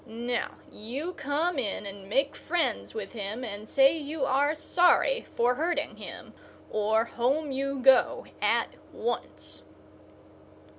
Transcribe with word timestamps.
Now, 0.07 0.55
you 0.71 1.13
come 1.13 1.59
in 1.59 1.85
and 1.85 2.09
make 2.09 2.35
friends 2.35 2.95
with 2.95 3.11
him 3.11 3.43
and 3.43 3.69
say 3.69 3.95
you 3.95 4.25
are 4.25 4.55
sorry 4.55 5.27
for 5.35 5.53
hurting 5.53 5.97
him, 5.97 6.33
or 6.71 7.05
home 7.05 7.51
you 7.51 7.77
go, 7.77 8.25
at 8.41 8.69
once." 8.93 9.61